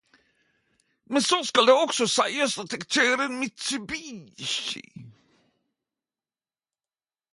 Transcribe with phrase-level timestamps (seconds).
[1.11, 4.85] Men så skal det også seiast at eg køyrer Mitsubishi.